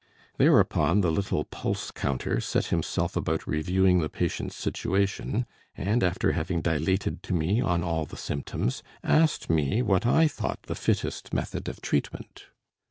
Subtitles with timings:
[0.39, 5.45] Thereupon the little pulse counter set himself about reviewing the patient's situation;
[5.77, 10.63] and after having dilated to me on all the symptoms, asked me what I thought
[10.63, 12.45] the fittest method of treatment.